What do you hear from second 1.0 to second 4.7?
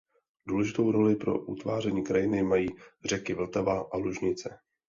pro utváření krajiny mají řeky Vltava a Lužnice.